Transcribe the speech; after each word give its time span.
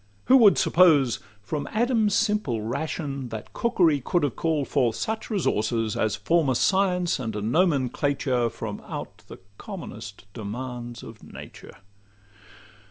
Who 0.25 0.37
would 0.37 0.57
suppose, 0.57 1.19
from 1.43 1.67
Adam's 1.71 2.15
simple 2.15 2.63
ration, 2.63 3.29
That 3.29 3.53
cookery 3.53 4.01
could 4.03 4.23
have 4.23 4.35
call'd 4.35 4.67
forth 4.67 4.95
such 4.95 5.29
resources, 5.29 5.95
As 5.95 6.15
form 6.15 6.49
a 6.49 6.55
science 6.55 7.19
and 7.19 7.35
a 7.35 7.41
nomenclature 7.43 8.49
From 8.49 8.81
out 8.87 9.17
the 9.27 9.37
commonest 9.59 10.25
demands 10.33 11.03
of 11.03 11.21
nature? 11.21 11.77